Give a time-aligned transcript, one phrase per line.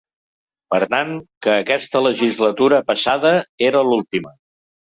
[0.73, 1.11] Per tant,
[1.47, 3.37] que aquesta legislatura passada
[3.71, 4.37] era l’última.